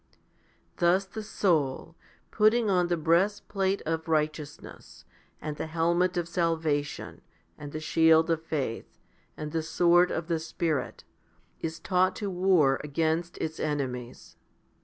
[0.77, 1.95] Thus the soul,
[2.31, 5.05] putting on the breastplate of righteousness,
[5.39, 7.21] and the helmet of salvation,
[7.55, 8.97] and the shield of faith,
[9.37, 11.03] and the sword of the Spirit?
[11.59, 14.37] is taught to war against its enemies.